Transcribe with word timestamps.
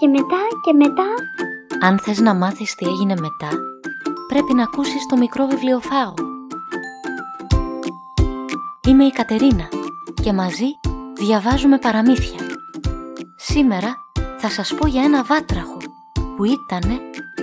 και 0.00 0.08
μετά 0.08 0.42
και 0.64 0.72
μετά. 0.72 1.08
Αν 1.80 1.98
θες 1.98 2.20
να 2.20 2.34
μάθεις 2.34 2.74
τι 2.74 2.86
έγινε 2.86 3.14
μετά, 3.20 3.48
πρέπει 4.28 4.54
να 4.54 4.62
ακούσεις 4.62 5.06
το 5.06 5.16
μικρό 5.16 5.46
βιβλιοφάγο. 5.46 6.14
Είμαι 8.88 9.04
η 9.04 9.10
Κατερίνα 9.10 9.68
και 10.22 10.32
μαζί 10.32 10.66
διαβάζουμε 11.14 11.78
παραμύθια. 11.78 12.46
Σήμερα 13.36 13.96
θα 14.38 14.48
σας 14.48 14.74
πω 14.74 14.86
για 14.86 15.02
ένα 15.02 15.24
βάτραχο 15.24 15.76
που 16.36 16.44
ήτανε 16.44 17.00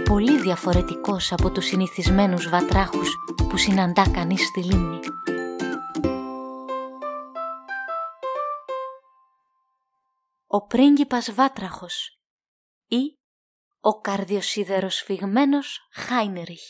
πολύ 0.10 0.40
διαφορετικός 0.40 1.32
από 1.32 1.50
τους 1.50 1.66
συνηθισμένους 1.66 2.50
βατράχους 2.50 3.16
που 3.50 3.58
συναντά 3.58 4.10
κανείς 4.10 4.48
στη 4.48 4.64
λίμνη. 4.64 5.00
Ο 10.48 10.68
πρίγκιπας 10.68 11.34
Βάτραχος 11.34 12.18
ή 12.93 13.20
ο 13.79 14.00
καρδιοσίδερος 14.00 15.06
Χάινεριχ. 15.92 16.61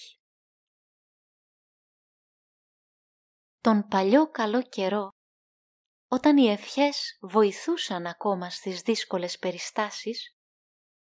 Τον 3.60 3.88
παλιό 3.88 4.30
καλό 4.30 4.62
καιρό, 4.62 5.10
όταν 6.08 6.38
οι 6.38 6.46
ευχές 6.52 7.18
βοηθούσαν 7.22 8.06
ακόμα 8.06 8.50
στις 8.50 8.82
δύσκολες 8.82 9.38
περιστάσεις, 9.38 10.36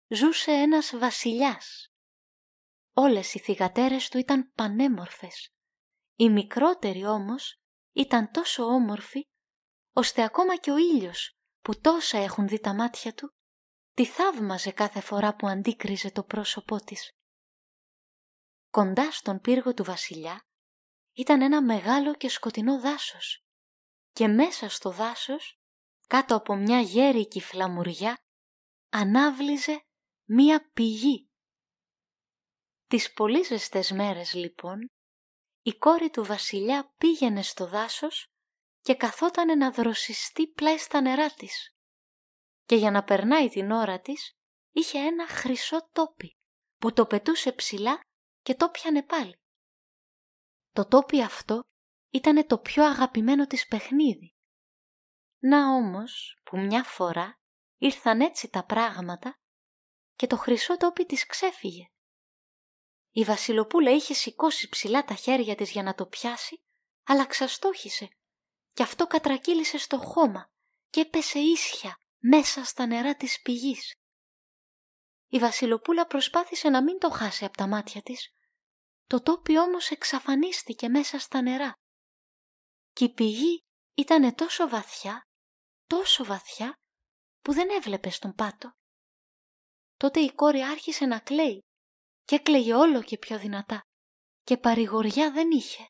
ζούσε 0.08 0.52
ένας 0.52 0.98
βασιλιάς. 0.98 1.88
Όλες 2.94 3.34
οι 3.34 3.40
θυγατέρες 3.40 4.10
του 4.10 4.18
ήταν 4.18 4.52
πανέμορφες. 4.56 5.50
Οι 6.16 6.30
μικρότεροι 6.30 7.06
όμως 7.06 7.56
ήταν 7.94 8.32
τόσο 8.32 8.64
όμορφοι, 8.64 9.22
ώστε 9.94 10.24
ακόμα 10.24 10.58
και 10.58 10.72
ο 10.72 10.78
ήλιος 10.78 11.32
που 11.62 11.80
τόσα 11.82 12.18
έχουν 12.18 12.48
δει 12.48 12.60
τα 12.60 12.74
μάτια 12.74 13.14
του, 13.14 13.34
τη 14.00 14.06
θαύμαζε 14.06 14.72
κάθε 14.72 15.02
φορά 15.02 15.36
που 15.36 15.48
αντίκριζε 15.48 16.12
το 16.12 16.24
πρόσωπό 16.24 16.84
της. 16.84 17.12
Κοντά 18.70 19.12
στον 19.12 19.40
πύργο 19.40 19.74
του 19.74 19.84
βασιλιά 19.84 20.46
ήταν 21.14 21.42
ένα 21.42 21.62
μεγάλο 21.62 22.16
και 22.16 22.30
σκοτεινό 22.30 22.80
δάσος 22.80 23.46
και 24.12 24.28
μέσα 24.28 24.70
στο 24.70 24.92
δάσος, 24.92 25.60
κάτω 26.08 26.36
από 26.36 26.56
μια 26.56 26.80
γέρικη 26.80 27.42
φλαμουριά, 27.42 28.18
ανάβλιζε 28.90 29.86
μία 30.30 30.72
πηγή. 30.74 31.30
Τις 32.88 33.14
πολύ 33.14 33.44
ζεστές 33.44 33.92
μέρες 33.92 34.34
λοιπόν, 34.34 34.92
η 35.62 35.78
κόρη 35.78 36.10
του 36.10 36.24
βασιλιά 36.24 36.94
πήγαινε 36.98 37.42
στο 37.42 37.68
δάσος 37.68 38.28
και 38.82 38.96
καθότανε 38.96 39.56
να 39.56 39.72
δροσιστεί 39.72 40.48
πλάι 40.48 40.78
στα 40.78 41.02
νερά 41.02 41.32
της. 41.34 41.74
Και 42.70 42.76
για 42.76 42.92
να 42.92 43.04
περνάει 43.04 43.50
την 43.50 43.72
ώρα 43.72 44.00
της, 44.00 44.32
είχε 44.72 45.00
ένα 45.00 45.28
χρυσό 45.28 45.90
τόπι 45.92 46.32
που 46.78 46.94
το 46.94 47.06
πετούσε 47.06 47.52
ψηλά 47.52 48.00
και 48.42 48.56
το 48.56 48.70
πιανε 48.70 49.04
πάλι. 49.04 49.40
Το 50.72 50.88
τόπι 50.88 51.24
αυτό 51.24 51.62
ήταν 52.10 52.48
το 52.48 52.58
πιο 52.58 52.86
αγαπημένο 52.86 53.48
της 53.48 53.68
παιχνίδι. 53.68 54.34
Να 55.40 55.76
όμως 55.76 56.40
που 56.44 56.58
μια 56.58 56.84
φορά 56.84 57.40
ήρθαν 57.78 58.22
έτσι 58.22 58.50
τα 58.50 58.66
πράγματα 58.66 59.36
και 60.16 60.28
το 60.28 60.38
χρυσό 60.38 60.78
τόπι 60.78 61.06
της 61.06 61.26
ξέφυγε. 61.26 61.86
Η 63.12 63.24
Βασιλοπούλα 63.24 63.92
είχε 63.92 64.14
σηκώσει 64.14 64.70
ψηλά 64.70 65.04
τα 65.04 65.14
χέρια 65.14 65.56
της 65.56 65.72
για 65.72 65.84
να 65.84 65.96
το 65.96 66.06
πιάσει, 66.06 66.62
αλλά 67.04 67.26
ξαστόχησε 67.26 68.08
και 68.74 68.84
αυτό 68.84 69.08
κατρακύλησε 69.08 69.78
στο 69.78 69.98
χώμα 69.98 70.50
και 70.90 71.00
έπεσε 71.00 71.40
ίσια 71.40 71.99
μέσα 72.20 72.64
στα 72.64 72.86
νερά 72.86 73.16
της 73.16 73.42
πηγής. 73.42 73.94
Η 75.28 75.40
Βασιλοπούλα 75.40 76.08
προσπάθησε 76.08 76.70
να 76.70 76.84
μην 76.84 77.00
το 77.00 77.10
χάσει 77.10 77.46
από 77.46 77.58
τα 77.58 77.68
μάτια 77.68 78.02
της, 78.02 78.30
το 79.06 79.22
τόπι 79.22 79.60
όμως 79.60 79.90
εξαφανίστηκε 79.90 80.90
μέσα 80.90 81.20
στα 81.20 81.42
νερά. 81.42 81.74
Και 82.94 83.04
η 83.04 83.14
πηγή 83.14 83.60
ήταν 83.94 84.36
τόσο 84.36 84.70
βαθιά, 84.70 85.22
τόσο 85.88 86.26
βαθιά, 86.26 86.74
που 87.42 87.54
δεν 87.54 87.70
έβλεπε 87.70 88.10
στον 88.10 88.34
πάτο. 88.34 88.72
Τότε 89.98 90.20
η 90.20 90.34
κόρη 90.34 90.62
άρχισε 90.62 91.06
να 91.06 91.20
κλαίει 91.20 91.60
και 92.24 92.36
έκλαιγε 92.36 92.74
όλο 92.74 93.04
και 93.04 93.18
πιο 93.18 93.40
δυνατά 93.40 93.82
και 94.44 94.58
παρηγοριά 94.58 95.32
δεν 95.32 95.52
είχε. 95.52 95.88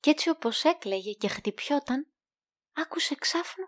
Κι 0.00 0.10
έτσι 0.10 0.28
όπως 0.28 0.64
έκλαιγε 0.64 1.12
και 1.12 1.28
χτυπιόταν, 1.28 2.12
άκουσε 2.72 3.14
ξάφνου 3.14 3.66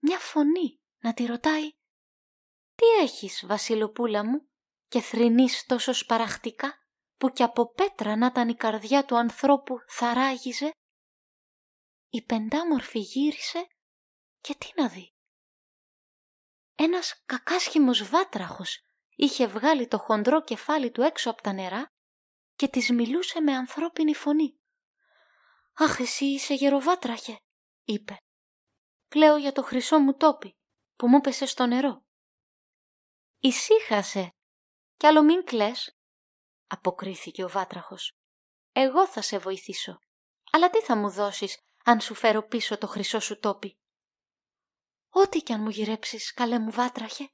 μια 0.00 0.18
φωνή 0.18 0.80
να 0.98 1.14
τη 1.14 1.26
ρωτάει 1.26 1.70
«Τι 2.74 2.86
έχεις, 2.86 3.46
Βασιλοπούλα 3.46 4.24
μου, 4.24 4.48
και 4.88 5.00
θρυνείς 5.00 5.64
τόσο 5.66 5.92
σπαραχτικά, 5.92 6.74
που 7.16 7.30
κι 7.30 7.42
από 7.42 7.72
πέτρα 7.72 8.16
να 8.16 8.26
ήταν 8.26 8.48
η 8.48 8.54
καρδιά 8.54 9.04
του 9.04 9.16
ανθρώπου 9.16 9.76
θαράγιζε» 9.88 10.70
Η 12.10 12.22
πεντάμορφη 12.22 12.98
γύρισε 12.98 13.66
και 14.40 14.54
τι 14.54 14.70
να 14.76 14.88
δει. 14.88 15.14
Ένας 16.74 17.22
κακάσχημος 17.26 18.08
βάτραχος 18.08 18.84
είχε 19.16 19.46
βγάλει 19.46 19.88
το 19.88 19.98
χοντρό 19.98 20.42
κεφάλι 20.42 20.90
του 20.90 21.02
έξω 21.02 21.30
από 21.30 21.42
τα 21.42 21.52
νερά 21.52 21.86
και 22.54 22.68
της 22.68 22.90
μιλούσε 22.90 23.40
με 23.40 23.54
ανθρώπινη 23.54 24.14
φωνή. 24.14 24.60
«Αχ, 25.74 26.00
εσύ 26.00 26.24
είσαι 26.24 26.54
γεροβάτραχε», 26.54 27.36
είπε. 27.84 28.16
«Κλαίω 29.10 29.36
για 29.36 29.52
το 29.52 29.62
χρυσό 29.62 29.98
μου 29.98 30.16
τόπι 30.16 30.56
που 30.96 31.08
μου 31.08 31.20
πέσε 31.20 31.46
στο 31.46 31.66
νερό». 31.66 32.02
«Ησύχασε, 33.38 34.34
κι 34.96 35.06
άλλο 35.06 35.22
μην 35.22 35.44
κλαις», 35.44 35.96
αποκρίθηκε 36.66 37.44
ο 37.44 37.48
βάτραχος. 37.48 38.12
«Εγώ 38.72 39.06
θα 39.06 39.22
σε 39.22 39.38
βοηθήσω. 39.38 39.98
Αλλά 40.50 40.70
τι 40.70 40.80
θα 40.80 40.96
μου 40.96 41.10
δώσεις 41.10 41.58
αν 41.84 42.00
σου 42.00 42.14
φέρω 42.14 42.42
πίσω 42.42 42.78
το 42.78 42.86
χρυσό 42.86 43.20
σου 43.20 43.38
τόπι». 43.38 43.78
«Ό,τι 45.10 45.42
κι 45.42 45.52
αν 45.52 45.60
μου 45.62 45.70
γυρέψεις, 45.70 46.32
καλέ 46.32 46.58
μου 46.58 46.70
βάτραχε», 46.70 47.28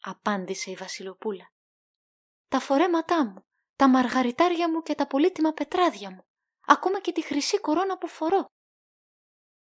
απάντησε 0.00 0.70
η 0.70 0.74
Βασιλοπούλα. 0.74 1.52
«Τα 2.48 2.60
φορέματά 2.60 3.26
μου, 3.26 3.46
τα 3.76 3.88
μαργαριτάρια 3.88 4.70
μου 4.70 4.82
και 4.82 4.94
τα 4.94 5.06
πολύτιμα 5.06 5.52
πετράδια 5.52 6.10
μου 6.10 6.24
ακόμα 6.66 7.00
και 7.00 7.12
τη 7.12 7.22
χρυσή 7.22 7.60
κορώνα 7.60 7.98
που 7.98 8.08
φορώ. 8.08 8.46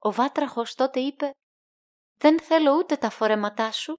Ο 0.02 0.12
βάτραχος 0.12 0.74
τότε 0.74 1.00
είπε 1.00 1.30
«Δεν 2.16 2.40
θέλω 2.40 2.72
ούτε 2.72 2.96
τα 2.96 3.10
φορέματά 3.10 3.72
σου, 3.72 3.94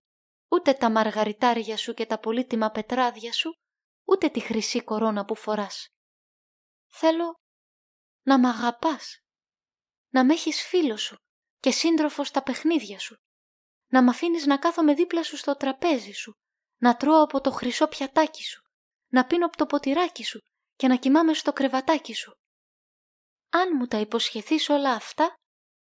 ούτε 0.51 0.73
τα 0.73 0.91
μαργαριτάρια 0.91 1.78
σου 1.78 1.94
και 1.94 2.06
τα 2.06 2.19
πολύτιμα 2.19 2.72
πετράδια 2.72 3.34
σου, 3.34 3.53
ούτε 4.07 4.29
τη 4.29 4.40
χρυσή 4.40 4.84
κορώνα 4.84 5.25
που 5.25 5.35
φοράς. 5.35 5.88
Θέλω 6.94 7.34
να 8.22 8.40
μ' 8.40 8.45
αγαπάς, 8.45 9.19
να 10.09 10.25
με 10.25 10.34
έχεις 10.34 10.67
φίλο 10.67 10.97
σου 10.97 11.16
και 11.59 11.72
σύντροφος 11.72 12.28
στα 12.28 12.44
παιχνίδια 12.44 13.00
σου, 13.00 13.16
να 13.88 14.03
μ' 14.03 14.09
αφήνεις 14.09 14.45
να 14.45 14.57
κάθομαι 14.57 14.94
δίπλα 14.94 15.23
σου 15.23 15.38
στο 15.38 15.56
τραπέζι 15.56 16.11
σου, 16.11 16.31
να 16.78 16.95
τρώω 16.95 17.23
από 17.23 17.41
το 17.41 17.51
χρυσό 17.51 17.88
πιατάκι 17.88 18.44
σου, 18.44 18.61
να 19.07 19.25
πίνω 19.25 19.45
από 19.45 19.57
το 19.57 19.66
ποτηράκι 19.66 20.23
σου 20.23 20.40
και 20.75 20.88
να 20.88 20.95
κοιμάμαι 20.95 21.34
στο 21.34 21.53
κρεβατάκι 21.53 22.13
σου. 22.13 22.31
Αν 23.50 23.69
μου 23.75 23.88
τα 23.88 23.97
υποσχεθείς 23.97 24.69
όλα 24.69 24.91
αυτά, 24.91 25.34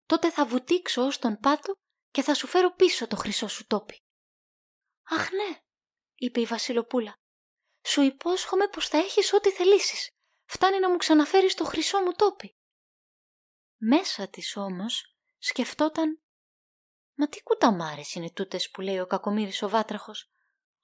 τότε 0.07 0.31
θα 0.31 0.45
βουτήξω 0.45 1.05
ως 1.05 1.19
τον 1.19 1.37
πάτο 1.39 1.75
και 2.11 2.21
θα 2.21 2.33
σου 2.33 2.47
φέρω 2.47 2.73
πίσω 2.73 3.07
το 3.07 3.15
χρυσό 3.15 3.47
σου 3.47 3.65
τόπι. 3.67 4.01
Αχ 5.03 5.31
ναι, 5.31 5.61
είπε 6.15 6.41
η 6.41 6.45
Βασιλοπούλα. 6.45 7.19
Σου 7.87 8.01
υπόσχομαι 8.01 8.67
πως 8.67 8.87
θα 8.87 8.97
έχεις 8.97 9.33
ό,τι 9.33 9.51
θελήσεις. 9.51 10.09
Φτάνει 10.45 10.79
να 10.79 10.89
μου 10.89 10.97
ξαναφέρεις 10.97 11.53
το 11.53 11.63
χρυσό 11.63 12.01
μου 12.01 12.11
τόπι. 12.11 12.55
Μέσα 13.77 14.27
της 14.27 14.55
όμως 14.55 15.15
σκεφτόταν 15.37 16.21
«Μα 17.13 17.27
τι 17.27 17.43
κουταμάρες 17.43 18.13
είναι 18.13 18.31
τούτες 18.31 18.69
που 18.69 18.81
λέει 18.81 18.99
ο 18.99 19.07
κακομύρης 19.07 19.61
ο 19.61 19.69
βάτραχος, 19.69 20.31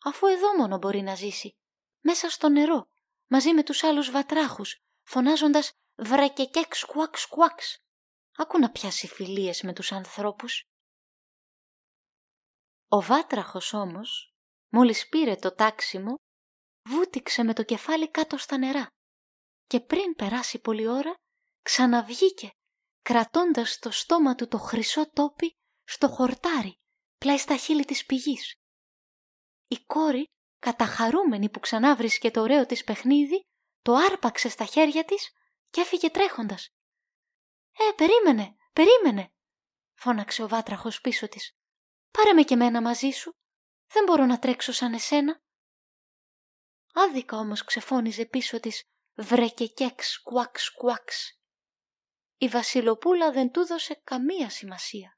αφού 0.03 0.27
εδώ 0.27 0.55
μόνο 0.57 0.77
μπορεί 0.77 1.01
να 1.01 1.15
ζήσει, 1.15 1.57
μέσα 1.99 2.29
στο 2.29 2.49
νερό, 2.49 2.87
μαζί 3.27 3.53
με 3.53 3.63
τους 3.63 3.83
άλλους 3.83 4.11
βατράχους, 4.11 4.81
φωνάζοντας 5.03 5.71
βρεκεκέξ 5.95 6.79
σκουάξ 6.79 7.21
σκουάξ. 7.21 7.77
Άκου 8.37 8.59
να 8.59 8.71
πιάσει 8.71 9.07
φιλίες 9.07 9.61
με 9.61 9.73
τους 9.73 9.91
ανθρώπους. 9.91 10.63
Ο 12.87 13.01
βάτραχος 13.01 13.73
όμως, 13.73 14.33
μόλις 14.69 15.07
πήρε 15.09 15.35
το 15.35 15.55
τάξιμο, 15.55 16.15
βούτυξε 16.89 17.43
με 17.43 17.53
το 17.53 17.63
κεφάλι 17.63 18.11
κάτω 18.11 18.37
στα 18.37 18.57
νερά 18.57 18.87
και 19.67 19.79
πριν 19.79 20.15
περάσει 20.15 20.59
πολλή 20.59 20.87
ώρα 20.87 21.13
ξαναβγήκε 21.61 22.49
κρατώντας 23.01 23.79
το 23.79 23.91
στόμα 23.91 24.35
του 24.35 24.47
το 24.47 24.57
χρυσό 24.57 25.09
τόπι 25.09 25.51
στο 25.83 26.07
χορτάρι 26.09 26.73
πλάι 27.17 27.37
στα 27.37 27.55
χείλη 27.55 27.85
της 27.85 28.05
πηγής. 28.05 28.53
Η 29.67 29.83
κόρη, 29.85 30.25
καταχαρούμενη 30.59 31.49
που 31.49 31.59
ξανά 31.59 31.95
βρίσκε 31.95 32.31
το 32.31 32.41
ωραίο 32.41 32.65
της 32.65 32.83
παιχνίδι, 32.83 33.41
το 33.81 33.93
άρπαξε 33.93 34.49
στα 34.49 34.65
χέρια 34.65 35.05
της 35.05 35.31
και 35.69 35.81
έφυγε 35.81 36.09
τρέχοντας. 36.09 36.67
«Ε, 37.77 37.91
περίμενε, 37.95 38.55
περίμενε», 38.73 39.33
φώναξε 39.93 40.43
ο 40.43 40.47
βάτραχος 40.47 41.01
πίσω 41.01 41.29
της. 41.29 41.57
«Πάρε 42.11 42.33
με 42.33 42.43
και 42.43 42.55
μένα 42.55 42.81
μαζί 42.81 43.09
σου. 43.09 43.37
Δεν 43.87 44.03
μπορώ 44.03 44.25
να 44.25 44.39
τρέξω 44.39 44.71
σαν 44.71 44.93
εσένα. 44.93 45.41
Άδικα 46.93 47.37
όμως 47.37 47.63
ξεφώνιζε 47.63 48.25
πίσω 48.25 48.59
της 48.59 48.83
«Βρε 49.15 49.47
και 49.47 49.67
κέξ, 49.67 50.21
κουάξ, 50.21 50.71
κουάξ». 50.71 51.39
Η 52.37 52.47
Βασιλοπούλα 52.47 53.31
δεν 53.31 53.51
του 53.51 53.65
δώσε 53.65 54.01
καμία 54.03 54.49
σημασία. 54.49 55.17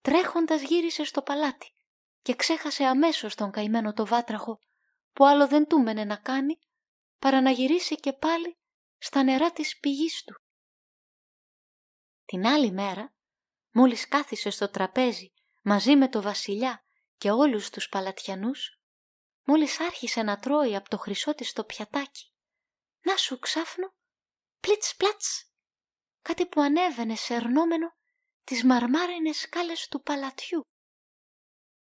Τρέχοντας 0.00 0.62
γύρισε 0.62 1.04
στο 1.04 1.22
παλάτι 1.22 1.74
και 2.22 2.34
ξέχασε 2.34 2.84
αμέσως 2.84 3.34
τον 3.34 3.50
καημένο 3.50 3.92
το 3.92 4.06
βάτραχο 4.06 4.60
που 5.12 5.24
άλλο 5.26 5.48
δεν 5.48 5.66
του 5.66 5.78
μένε 5.78 6.04
να 6.04 6.16
κάνει 6.16 6.58
παρά 7.18 7.40
να 7.40 7.50
γυρίσει 7.50 7.94
και 7.94 8.12
πάλι 8.12 8.58
στα 8.98 9.22
νερά 9.22 9.52
της 9.52 9.78
πηγής 9.78 10.24
του. 10.24 10.42
Την 12.30 12.46
άλλη 12.46 12.72
μέρα, 12.72 13.14
μόλις 13.72 14.08
κάθισε 14.08 14.50
στο 14.50 14.70
τραπέζι 14.70 15.32
μαζί 15.62 15.96
με 15.96 16.08
το 16.08 16.22
βασιλιά 16.22 16.84
και 17.16 17.30
όλους 17.30 17.70
τους 17.70 17.88
παλατιανούς, 17.88 18.80
μόλις 19.44 19.80
άρχισε 19.80 20.22
να 20.22 20.38
τρώει 20.38 20.76
από 20.76 20.88
το 20.88 20.98
χρυσό 20.98 21.34
της 21.34 21.52
το 21.52 21.64
πιατάκι, 21.64 22.32
να 23.00 23.16
σου 23.16 23.38
ξάφνου, 23.38 23.88
πλίτς 24.60 24.96
πλάτς, 24.96 25.52
κάτι 26.22 26.46
που 26.46 26.60
ανέβαινε 26.60 27.14
σερνόμενο 27.14 27.90
τις 28.44 28.64
μαρμάρινες 28.64 29.36
σκάλες 29.36 29.88
του 29.88 30.02
παλατιού. 30.02 30.62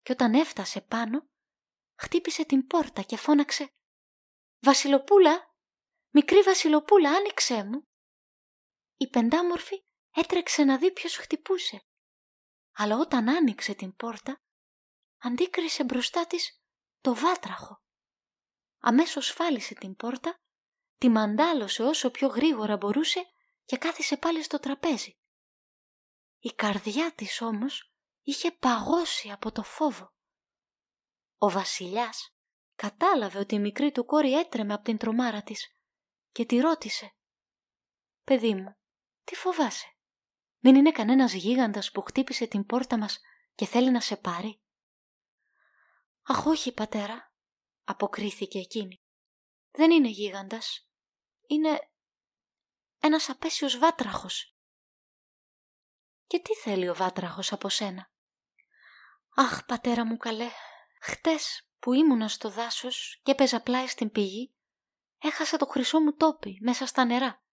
Και 0.01 0.11
όταν 0.11 0.33
έφτασε 0.33 0.81
πάνω, 0.81 1.29
χτύπησε 1.95 2.45
την 2.45 2.67
πόρτα 2.67 3.01
και 3.01 3.17
φώναξε 3.17 3.67
«Βασιλοπούλα, 4.59 5.55
μικρή 6.09 6.41
Βασιλοπούλα, 6.41 7.11
άνοιξέ 7.11 7.63
μου». 7.63 7.87
Η 8.97 9.09
πεντάμορφη 9.09 9.83
έτρεξε 10.13 10.63
να 10.63 10.77
δει 10.77 10.91
ποιος 10.91 11.15
χτυπούσε. 11.15 11.85
Αλλά 12.73 12.97
όταν 12.97 13.29
άνοιξε 13.29 13.73
την 13.73 13.95
πόρτα, 13.95 14.41
αντίκρισε 15.17 15.83
μπροστά 15.83 16.27
της 16.27 16.61
το 17.01 17.15
βάτραχο. 17.15 17.81
Αμέσως 18.79 19.29
φάλισε 19.29 19.73
την 19.73 19.95
πόρτα, 19.95 20.39
τη 20.97 21.09
μαντάλωσε 21.09 21.83
όσο 21.83 22.11
πιο 22.11 22.27
γρήγορα 22.27 22.77
μπορούσε 22.77 23.25
και 23.65 23.77
κάθισε 23.77 24.17
πάλι 24.17 24.43
στο 24.43 24.59
τραπέζι. 24.59 25.17
Η 26.39 26.49
καρδιά 26.49 27.13
της 27.15 27.41
όμως 27.41 27.93
είχε 28.21 28.51
παγώσει 28.51 29.31
από 29.31 29.51
το 29.51 29.63
φόβο. 29.63 30.13
Ο 31.37 31.49
βασιλιάς 31.49 32.35
κατάλαβε 32.75 33.39
ότι 33.39 33.55
η 33.55 33.59
μικρή 33.59 33.91
του 33.91 34.05
κόρη 34.05 34.33
έτρεμε 34.33 34.73
από 34.73 34.83
την 34.83 34.97
τρομάρα 34.97 35.43
της 35.43 35.67
και 36.31 36.45
τη 36.45 36.59
ρώτησε 36.59 37.15
«Παιδί 38.23 38.55
μου, 38.55 38.77
τι 39.23 39.35
φοβάσαι, 39.35 39.92
δεν 40.63 40.75
είναι 40.75 40.91
κανένας 40.91 41.33
γίγαντας 41.33 41.91
που 41.91 42.01
χτύπησε 42.01 42.47
την 42.47 42.65
πόρτα 42.65 42.97
μας 42.97 43.19
και 43.55 43.65
θέλει 43.65 43.91
να 43.91 43.99
σε 43.99 44.15
πάρει» 44.15 44.61
«Αχ 46.23 46.45
όχι 46.45 46.73
πατέρα», 46.73 47.33
αποκρίθηκε 47.83 48.59
εκείνη. 48.59 49.01
«Δεν 49.71 49.91
είναι 49.91 50.07
γίγαντας, 50.07 50.89
είναι 51.47 51.89
ένας 52.99 53.29
απέσιος 53.29 53.77
βάτραχος». 53.77 54.57
«Και 56.27 56.39
τι 56.39 56.53
θέλει 56.53 56.89
ο 56.89 56.95
βάτραχος 56.95 57.51
από 57.51 57.69
σένα» 57.69 58.11
«Αχ 59.35 59.65
πατέρα 59.65 60.05
μου 60.05 60.17
καλέ, 60.17 60.49
χτες 61.01 61.67
που 61.79 61.93
ήμουνα 61.93 62.27
στο 62.27 62.49
δάσος 62.49 63.19
και 63.23 63.31
έπαιζα 63.31 63.61
πλάι 63.61 63.87
στην 63.87 64.11
πηγή, 64.11 64.53
έχασα 65.19 65.57
το 65.57 65.65
χρυσό 65.65 65.99
μου 65.99 66.13
τόπι 66.13 66.57
μέσα 66.61 66.85
στα 66.85 67.05
νερά. 67.05 67.43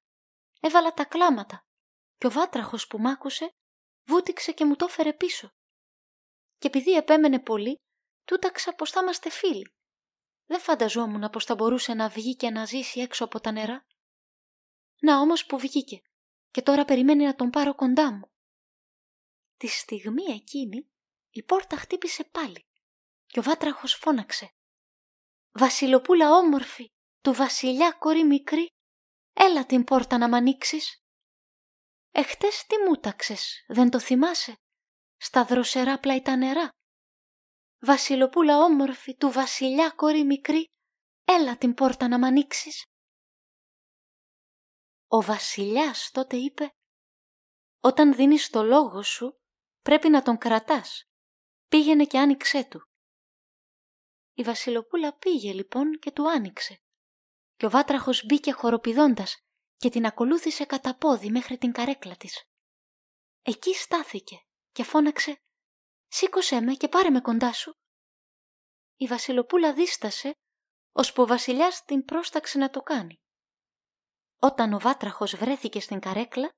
Έβαλα 0.61 0.95
τα 0.95 1.05
κλάματα 1.05 1.65
και 2.21 2.27
ο 2.27 2.31
βάτραχος 2.31 2.87
που 2.87 2.99
μ' 2.99 3.07
άκουσε 3.07 3.51
βούτυξε 4.05 4.53
και 4.53 4.65
μου 4.65 4.77
το 4.77 4.87
έφερε 4.89 5.13
πίσω. 5.13 5.51
Και 6.59 6.67
επειδή 6.67 6.93
επέμενε 6.93 7.41
πολύ, 7.41 7.77
τούταξα 8.25 8.75
πως 8.75 8.91
θα 8.91 9.01
είμαστε 9.01 9.31
φίλοι. 9.31 9.75
Δεν 10.47 10.61
φανταζόμουν 10.61 11.31
πως 11.31 11.45
θα 11.45 11.55
μπορούσε 11.55 11.95
να 11.95 12.09
βγει 12.09 12.37
και 12.37 12.51
να 12.51 12.65
ζήσει 12.65 13.01
έξω 13.01 13.25
από 13.25 13.41
τα 13.41 13.51
νερά. 13.51 13.87
Να 15.01 15.21
όμως 15.21 15.47
που 15.47 15.59
βγήκε 15.59 16.01
και 16.51 16.63
τώρα 16.63 16.85
περιμένει 16.85 17.25
να 17.25 17.35
τον 17.35 17.51
πάρω 17.51 17.75
κοντά 17.75 18.13
μου. 18.13 18.31
Τη 19.57 19.67
στιγμή 19.67 20.25
εκείνη 20.25 20.91
η 21.31 21.43
πόρτα 21.43 21.77
χτύπησε 21.77 22.25
πάλι 22.25 22.67
και 23.27 23.39
ο 23.39 23.43
βάτραχος 23.43 23.95
φώναξε 23.95 24.55
«Βασιλοπούλα 25.53 26.31
όμορφη, 26.31 26.91
του 27.21 27.33
βασιλιά 27.33 27.93
κορή 27.93 28.25
μικρή, 28.25 28.67
έλα 29.33 29.67
την 29.67 29.85
πόρτα 29.85 30.19
να 30.19 30.29
μ' 30.29 30.35
ανοίξεις». 30.35 31.00
«Εχτες 32.11 32.65
τι 32.67 32.77
μούταξες, 32.89 33.65
δεν 33.69 33.91
το 33.91 34.01
θυμάσαι, 34.01 34.55
στα 35.17 35.45
δροσερά 35.45 35.99
πλάι 35.99 36.23
τα 36.23 36.37
νερά». 36.37 36.69
«Βασιλοπούλα 37.79 38.59
όμορφη, 38.59 39.17
του 39.17 39.31
βασιλιά 39.31 39.91
κορή 39.91 40.25
μικρή, 40.25 40.65
έλα 41.25 41.57
την 41.57 41.75
πόρτα 41.75 42.09
να 42.09 42.19
μ' 42.19 42.25
ανοίξεις». 42.25 42.85
Ο 45.07 45.23
βασιλιάς 45.23 46.11
τότε 46.11 46.37
είπε 46.37 46.71
«Όταν 47.81 48.15
δίνεις 48.15 48.51
το 48.51 48.63
λόγο 48.63 49.03
σου, 49.03 49.41
πρέπει 49.83 50.09
να 50.09 50.23
τον 50.23 50.39
κρατάς. 50.39 51.05
Πήγαινε 51.69 52.05
και 52.05 52.19
άνοιξέ 52.19 52.65
του». 52.65 52.83
Η 54.35 54.43
Βασιλοπούλα 54.43 55.17
πήγε 55.17 55.53
λοιπόν 55.53 55.99
και 55.99 56.13
του 56.13 56.31
άνοιξε. 56.31 56.81
Και 57.57 57.67
ο 57.67 57.71
βάτραχος 57.71 58.25
μπήκε 58.27 58.53
χοροπηδώντας 58.53 59.39
και 59.81 59.89
την 59.89 60.07
ακολούθησε 60.07 60.65
κατά 60.65 60.97
πόδι 60.97 61.31
μέχρι 61.31 61.59
την 61.59 61.73
καρέκλα 61.73 62.17
της. 62.17 62.45
Εκεί 63.43 63.75
στάθηκε 63.75 64.37
και 64.73 64.85
φώναξε 64.85 65.37
«Σήκωσέ 66.07 66.61
με 66.61 66.75
και 66.75 66.89
πάρε 66.89 67.11
με 67.11 67.21
κοντά 67.21 67.53
σου». 67.53 67.73
Η 68.97 69.07
Βασιλοπούλα 69.07 69.75
δίστασε, 69.75 70.33
ώσπου 70.93 71.23
ο 71.23 71.27
βασιλιάς 71.27 71.85
την 71.85 72.05
πρόσταξε 72.05 72.59
να 72.59 72.71
το 72.71 72.81
κάνει. 72.81 73.21
Όταν 74.41 74.73
ο 74.73 74.79
βάτραχος 74.79 75.37
βρέθηκε 75.37 75.81
στην 75.81 76.01
καρέκλα, 76.01 76.51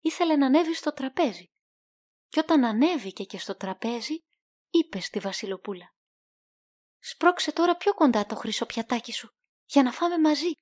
ήθελε 0.00 0.36
να 0.36 0.46
ανέβει 0.46 0.74
στο 0.74 0.92
τραπέζι. 0.92 1.44
Και 2.28 2.40
όταν 2.40 2.64
ανέβηκε 2.64 3.24
και 3.24 3.38
στο 3.38 3.56
τραπέζι, 3.56 4.18
είπε 4.70 5.00
στη 5.00 5.18
Βασιλοπούλα 5.18 5.94
Σπρώξε 6.98 7.52
τώρα 7.52 7.76
πιο 7.76 7.94
κοντά 7.94 8.26
το 8.26 8.34
χρυσό 8.34 8.66
πιατάκι 8.66 9.12
σου, 9.12 9.28
για 9.64 9.82
να 9.82 9.92
φάμε 9.92 10.18
μαζί. 10.18 10.52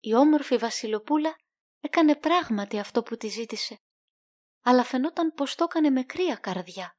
Η 0.00 0.14
όμορφη 0.14 0.56
Βασιλοπούλα 0.56 1.36
έκανε 1.80 2.16
πράγματι 2.16 2.78
αυτό 2.78 3.02
που 3.02 3.16
τη 3.16 3.28
ζήτησε, 3.28 3.80
αλλά 4.62 4.84
φαινόταν 4.84 5.32
πως 5.32 5.54
το 5.54 5.64
έκανε 5.64 5.90
με 5.90 6.02
κρύα 6.02 6.36
καρδιά. 6.36 6.96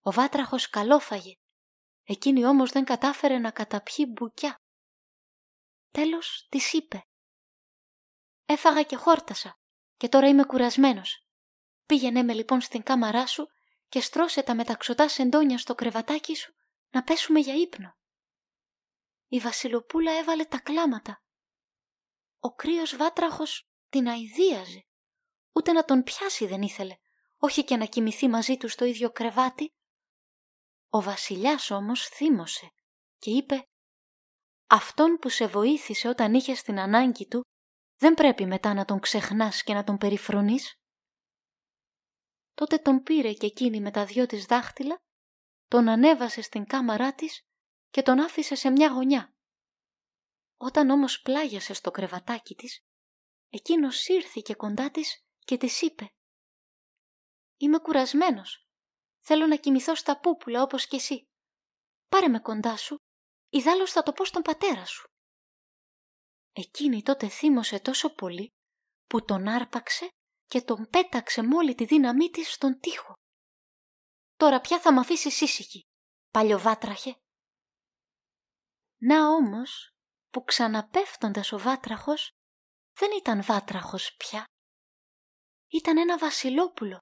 Ο 0.00 0.10
βάτραχος 0.10 0.70
καλόφαγε, 0.70 1.34
εκείνη 2.04 2.44
όμως 2.44 2.70
δεν 2.70 2.84
κατάφερε 2.84 3.38
να 3.38 3.50
καταπιεί 3.50 4.06
μπουκιά. 4.08 4.62
Τέλος 5.90 6.46
της 6.48 6.72
είπε 6.72 7.06
«Έφαγα 8.44 8.82
και 8.82 8.96
χόρτασα 8.96 9.58
και 9.96 10.08
τώρα 10.08 10.28
είμαι 10.28 10.44
κουρασμένος. 10.44 11.26
Πήγαινε 11.86 12.22
με 12.22 12.32
λοιπόν 12.32 12.60
στην 12.60 12.82
κάμαρά 12.82 13.26
σου 13.26 13.46
και 13.88 14.00
στρώσε 14.00 14.42
τα 14.42 14.54
μεταξωτά 14.54 15.08
σεντόνια 15.08 15.58
στο 15.58 15.74
κρεβατάκι 15.74 16.34
σου 16.34 16.54
να 16.90 17.02
πέσουμε 17.02 17.40
για 17.40 17.54
ύπνο. 17.54 17.96
Η 19.28 19.38
Βασιλοπούλα 19.38 20.12
έβαλε 20.12 20.44
τα 20.44 20.60
κλάματα. 20.60 21.22
Ο 22.44 22.54
κρύος 22.54 22.96
βάτραχος 22.96 23.68
την 23.88 24.08
αηδίαζε. 24.08 24.86
Ούτε 25.52 25.72
να 25.72 25.84
τον 25.84 26.02
πιάσει 26.02 26.46
δεν 26.46 26.62
ήθελε, 26.62 26.96
όχι 27.38 27.64
και 27.64 27.76
να 27.76 27.84
κοιμηθεί 27.84 28.28
μαζί 28.28 28.56
του 28.56 28.68
στο 28.68 28.84
ίδιο 28.84 29.10
κρεβάτι. 29.10 29.68
Ο 30.88 31.02
βασιλιάς 31.02 31.70
όμως 31.70 32.08
θύμωσε 32.08 32.70
και 33.18 33.30
είπε 33.30 33.62
«Αυτόν 34.66 35.16
που 35.16 35.28
σε 35.28 35.46
βοήθησε 35.46 36.08
όταν 36.08 36.34
είχες 36.34 36.62
την 36.62 36.78
ανάγκη 36.78 37.26
του, 37.26 37.40
δεν 37.96 38.14
πρέπει 38.14 38.46
μετά 38.46 38.74
να 38.74 38.84
τον 38.84 39.00
ξεχνάς 39.00 39.62
και 39.62 39.74
να 39.74 39.84
τον 39.84 39.96
περιφρονείς». 39.96 40.74
Τότε 42.54 42.76
τον 42.78 43.02
πήρε 43.02 43.32
και 43.32 43.46
εκείνη 43.46 43.80
με 43.80 43.90
τα 43.90 44.04
δυο 44.04 44.26
της 44.26 44.44
δάχτυλα 44.44 44.96
τον 45.68 45.88
ανέβασε 45.88 46.42
στην 46.42 46.64
κάμαρά 46.64 47.14
της 47.14 47.40
και 47.90 48.02
τον 48.02 48.18
άφησε 48.20 48.54
σε 48.54 48.70
μια 48.70 48.88
γωνιά. 48.88 49.33
Όταν 50.66 50.90
όμως 50.90 51.20
πλάγιασε 51.20 51.72
στο 51.72 51.90
κρεβατάκι 51.90 52.54
της, 52.54 52.78
εκείνος 53.48 54.08
ήρθηκε 54.08 54.54
κοντά 54.54 54.90
της 54.90 55.24
και 55.38 55.56
της 55.56 55.80
είπε 55.80 56.08
«Είμαι 57.56 57.78
κουρασμένος. 57.78 58.66
Θέλω 59.20 59.46
να 59.46 59.56
κοιμηθώ 59.56 59.94
στα 59.94 60.20
πούπουλα 60.20 60.62
όπως 60.62 60.86
κι 60.86 60.96
εσύ. 60.96 61.24
Πάρε 62.08 62.28
με 62.28 62.40
κοντά 62.40 62.76
σου, 62.76 62.96
ιδάλλως 63.48 63.92
θα 63.92 64.02
το 64.02 64.12
πω 64.12 64.24
στον 64.24 64.42
πατέρα 64.42 64.84
σου». 64.84 65.04
Εκείνη 66.52 67.02
τότε 67.02 67.28
θύμωσε 67.28 67.80
τόσο 67.80 68.14
πολύ 68.14 68.48
που 69.06 69.24
τον 69.24 69.48
άρπαξε 69.48 70.08
και 70.46 70.62
τον 70.62 70.88
πέταξε 70.90 71.42
με 71.42 71.56
όλη 71.56 71.74
τη 71.74 71.84
δύναμή 71.84 72.30
της 72.30 72.52
στον 72.52 72.80
τοίχο. 72.80 73.12
Τώρα 74.36 74.60
πια 74.60 74.80
θα 74.80 74.92
μ' 74.92 74.98
αφήσεις 74.98 75.40
ήσυχη, 75.40 75.80
παλιοβάτραχε. 76.30 77.16
Να 78.98 79.28
όμως 79.28 79.93
που 80.34 80.44
ξαναπέφτοντας 80.44 81.52
ο 81.52 81.58
βάτραχος 81.58 82.30
δεν 82.92 83.10
ήταν 83.18 83.42
βάτραχος 83.42 84.14
πια. 84.16 84.44
Ήταν 85.68 85.98
ένα 85.98 86.18
βασιλόπουλο 86.18 86.98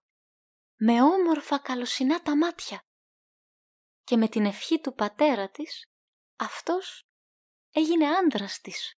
με 0.77 1.03
όμορφα 1.03 1.59
καλοσυνά 1.59 2.23
τα 2.23 2.37
μάτια 2.37 2.81
και 4.03 4.17
με 4.17 4.29
την 4.29 4.45
ευχή 4.45 4.81
του 4.81 4.95
πατέρα 4.95 5.51
της, 5.51 5.85
αυτός 6.37 7.03
έγινε 7.71 8.17
άντρας 8.17 8.61
της 8.61 8.93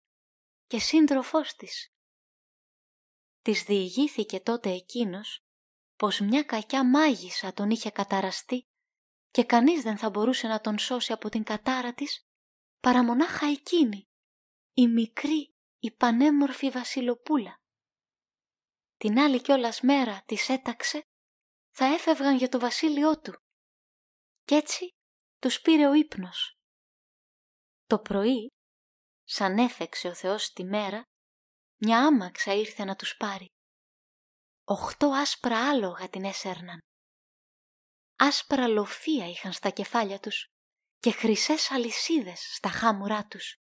και 0.67 0.79
σύντροφός 0.79 1.55
της. 1.55 1.87
Της 3.41 3.63
διηγήθηκε 3.63 4.39
τότε 4.39 4.69
εκείνος 4.69 5.39
πως 5.95 6.19
μια 6.19 6.43
κακιά 6.43 6.85
μάγισσα 6.85 7.53
τον 7.53 7.69
είχε 7.69 7.91
καταραστεί 7.91 8.63
και 9.29 9.43
κανείς 9.43 9.81
δεν 9.81 9.97
θα 9.97 10.09
μπορούσε 10.09 10.47
να 10.47 10.61
τον 10.61 10.77
σώσει 10.77 11.11
από 11.11 11.29
την 11.29 11.43
κατάρα 11.43 11.93
της 11.93 12.21
παρά 12.79 13.03
μονάχα 13.03 13.45
εκείνη, 13.45 14.07
η 14.73 14.87
μικρή, 14.87 15.53
η 15.79 15.91
πανέμορφη 15.91 16.69
βασιλοπούλα. 16.69 17.55
Την 18.97 19.19
άλλη 19.19 19.41
κιόλας 19.41 19.81
μέρα 19.81 20.23
της 20.25 20.49
έταξε, 20.49 21.01
θα 21.75 21.85
έφευγαν 21.85 22.37
για 22.37 22.49
το 22.49 22.59
βασίλειό 22.59 23.19
του. 23.19 23.33
Κι 24.43 24.53
έτσι 24.53 24.89
τους 25.39 25.61
πήρε 25.61 25.87
ο 25.87 25.93
ύπνος. 25.93 26.57
Το 27.85 27.99
πρωί, 27.99 28.47
σαν 29.23 29.57
έφεξε 29.57 30.07
ο 30.07 30.15
Θεός 30.15 30.53
τη 30.53 30.63
μέρα, 30.63 31.03
μια 31.77 32.05
άμαξα 32.05 32.53
ήρθε 32.53 32.83
να 32.83 32.95
τους 32.95 33.15
πάρει. 33.17 33.45
Οχτώ 34.63 35.07
άσπρα 35.07 35.69
άλογα 35.69 36.09
την 36.09 36.23
έσερναν. 36.23 36.79
Άσπρα 38.15 38.67
λοφία 38.67 39.29
είχαν 39.29 39.53
στα 39.53 39.69
κεφάλια 39.69 40.19
τους 40.19 40.45
και 40.99 41.11
χρυσές 41.11 41.71
αλυσίδες 41.71 42.55
στα 42.55 42.69
χάμουρά 42.69 43.27
τους. 43.27 43.62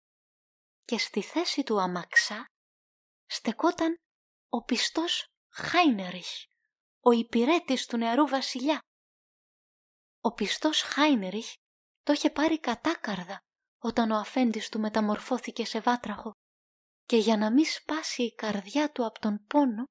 Και 0.85 0.97
στη 0.97 1.21
θέση 1.21 1.63
του 1.63 1.81
αμαξά 1.81 2.45
στεκόταν 3.25 3.95
ο 4.49 4.63
πιστός 4.63 5.25
Χάινεριχ, 5.49 6.27
ο 6.99 7.11
υπηρέτης 7.11 7.85
του 7.85 7.97
νεαρού 7.97 8.27
βασιλιά. 8.27 8.79
Ο 10.21 10.33
πιστός 10.33 10.81
Χάινεριχ 10.81 11.53
το 12.03 12.13
είχε 12.13 12.29
πάρει 12.29 12.59
κατάκαρδα 12.59 13.37
όταν 13.77 14.11
ο 14.11 14.15
αφέντης 14.15 14.69
του 14.69 14.79
μεταμορφώθηκε 14.79 15.65
σε 15.65 15.79
βάτραχο 15.79 16.31
και 17.05 17.17
για 17.17 17.37
να 17.37 17.51
μην 17.51 17.65
σπάσει 17.65 18.23
η 18.23 18.35
καρδιά 18.35 18.91
του 18.91 19.05
από 19.05 19.19
τον 19.19 19.45
πόνο 19.47 19.83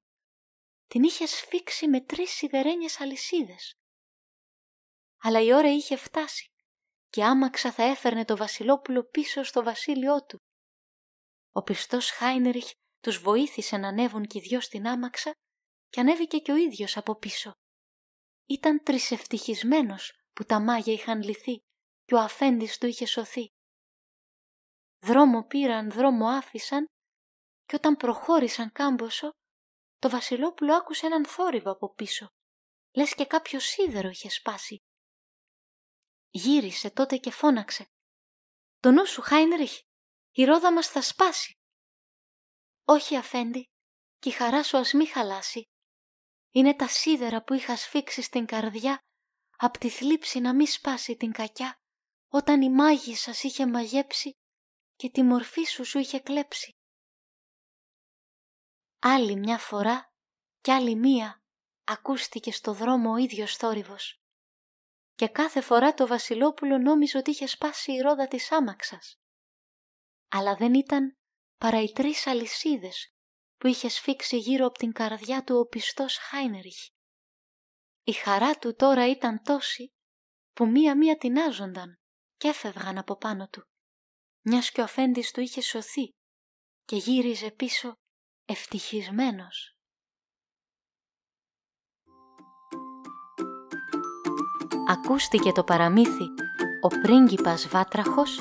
την 0.87 1.03
είχε 1.03 1.25
σφίξει 1.25 1.87
με 1.87 2.01
τρεις 2.01 2.31
σιδερένιες 2.31 2.99
αλυσίδες. 2.99 3.73
Αλλά 5.21 5.41
η 5.41 5.53
ώρα 5.53 5.69
είχε 5.69 5.95
φτάσει 5.95 6.45
και 7.09 7.23
άμαξα 7.23 7.71
θα 7.71 7.83
έφερνε 7.83 8.25
το 8.25 8.37
βασιλόπουλο 8.37 9.03
πίσω 9.03 9.43
στο 9.43 9.63
βασίλειό 9.63 10.25
του. 10.25 10.37
Ο 11.55 11.61
πιστός 11.63 12.09
Χάινεριχ 12.09 12.71
τους 12.99 13.17
βοήθησε 13.17 13.77
να 13.77 13.87
ανέβουν 13.87 14.25
κι 14.25 14.37
οι 14.37 14.41
δυο 14.41 14.61
στην 14.61 14.87
άμαξα 14.87 15.31
και 15.89 15.99
ανέβηκε 15.99 16.37
κι 16.37 16.51
ο 16.51 16.55
ίδιος 16.55 16.97
από 16.97 17.15
πίσω. 17.15 17.51
Ήταν 18.45 18.83
τρισευτυχισμένος 18.83 20.21
που 20.33 20.43
τα 20.43 20.59
μάγια 20.59 20.93
είχαν 20.93 21.21
λυθεί 21.21 21.57
και 22.05 22.15
ο 22.15 22.19
αφέντης 22.19 22.77
του 22.77 22.85
είχε 22.85 23.05
σωθεί. 23.05 23.47
Δρόμο 24.99 25.43
πήραν, 25.43 25.91
δρόμο 25.91 26.27
άφησαν 26.27 26.85
και 27.65 27.75
όταν 27.75 27.95
προχώρησαν 27.95 28.71
κάμποσο, 28.71 29.31
το 29.99 30.09
βασιλόπουλο 30.09 30.75
άκουσε 30.75 31.05
έναν 31.05 31.25
θόρυβο 31.25 31.71
από 31.71 31.93
πίσω, 31.93 32.27
λες 32.95 33.15
και 33.15 33.25
κάποιο 33.25 33.59
σίδερο 33.59 34.09
είχε 34.09 34.29
σπάσει. 34.29 34.77
Γύρισε 36.29 36.91
τότε 36.91 37.17
και 37.17 37.31
φώναξε. 37.31 37.85
«Το 38.79 38.91
νου 38.91 39.05
σου, 39.05 39.21
Χάινριχ, 39.21 39.79
η 40.33 40.43
ρόδα 40.43 40.73
μας 40.73 40.87
θα 40.87 41.01
σπάσει». 41.01 41.57
«Όχι, 42.85 43.15
αφέντη, 43.17 43.69
και 44.19 44.29
η 44.29 44.31
χαρά 44.31 44.63
σου 44.63 44.77
ας 44.77 44.93
μη 44.93 45.05
χαλάσει. 45.05 45.63
Είναι 46.51 46.75
τα 46.75 46.87
σίδερα 46.87 47.43
που 47.43 47.53
είχα 47.53 47.75
σφίξει 47.75 48.21
στην 48.21 48.45
καρδιά 48.45 48.99
απ' 49.57 49.77
τη 49.77 49.89
θλίψη 49.89 50.39
να 50.39 50.55
μη 50.55 50.67
σπάσει 50.67 51.15
την 51.15 51.31
κακιά 51.31 51.77
όταν 52.27 52.61
η 52.61 52.69
μάγη 52.69 53.15
σας 53.15 53.43
είχε 53.43 53.67
μαγέψει 53.67 54.31
και 54.95 55.09
τη 55.09 55.23
μορφή 55.23 55.63
σου 55.63 55.85
σου 55.85 55.99
είχε 55.99 56.19
κλέψει. 56.19 56.71
Άλλη 58.99 59.35
μια 59.35 59.57
φορά 59.57 60.11
κι 60.61 60.71
άλλη 60.71 60.95
μία 60.95 61.43
ακούστηκε 61.83 62.51
στο 62.51 62.73
δρόμο 62.73 63.11
ο 63.11 63.17
ίδιος 63.17 63.55
θόρυβος 63.55 64.21
και 65.15 65.27
κάθε 65.27 65.61
φορά 65.61 65.93
το 65.93 66.07
βασιλόπουλο 66.07 66.77
νόμιζε 66.77 67.17
ότι 67.17 67.29
είχε 67.29 67.47
σπάσει 67.47 67.91
η 67.91 67.99
ρόδα 67.99 68.27
της 68.27 68.51
άμαξας. 68.51 69.17
Αλλά 70.35 70.55
δεν 70.55 70.73
ήταν 70.73 71.17
παρά 71.57 71.81
οι 71.81 71.91
τρεις 71.91 72.27
αλυσίδες 72.27 73.13
που 73.57 73.67
είχε 73.67 73.89
σφίξει 73.89 74.37
γύρω 74.37 74.65
από 74.65 74.77
την 74.77 74.91
καρδιά 74.91 75.43
του 75.43 75.55
ο 75.55 75.67
πιστός 75.67 76.17
Χάινεριχ. 76.17 76.77
Η 78.03 78.11
χαρά 78.11 78.57
του 78.57 78.75
τώρα 78.75 79.09
ήταν 79.09 79.41
τόση 79.43 79.93
που 80.53 80.67
μία-μία 80.67 81.17
τεινάζονταν 81.17 81.95
και 82.37 82.47
έφευγαν 82.47 82.97
από 82.97 83.17
πάνω 83.17 83.47
του, 83.47 83.63
μιας 84.45 84.71
και 84.71 84.81
ο 84.81 84.83
αφέντης 84.83 85.31
του 85.31 85.41
είχε 85.41 85.61
σωθεί 85.61 86.09
και 86.83 86.95
γύριζε 86.95 87.51
πίσω 87.51 87.93
ευτυχισμένος. 88.45 89.77
Ακούστηκε 94.87 95.51
το 95.51 95.63
παραμύθι 95.63 96.25
«Ο 96.81 96.87
πρίγκιπας 96.87 97.67
Βάτραχος» 97.67 98.37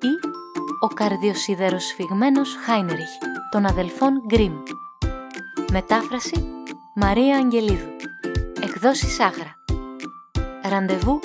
ή 0.00 0.40
«Ο 0.82 0.86
καρδιοσιδεροσφιγμένος 0.86 2.56
Χάινριχ» 2.64 3.08
των 3.50 3.66
αδελφών 3.66 4.22
Γκριμ. 4.26 4.52
Μετάφραση 5.72 6.44
Μαρία 6.94 7.36
Αγγελίδου. 7.36 7.88
Εκδόσεις 8.62 9.20
Άγρα. 9.20 9.54
Ραντεβού 10.62 11.20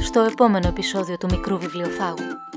στο 0.00 0.20
επόμενο 0.20 0.68
επεισόδιο 0.68 1.16
του 1.16 1.26
Μικρού 1.30 1.58
Βιβλιοφάγου. 1.58 2.47